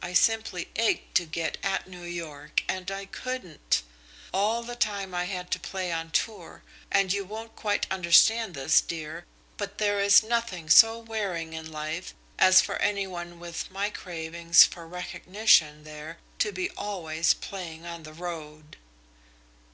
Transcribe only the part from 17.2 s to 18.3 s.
playing on the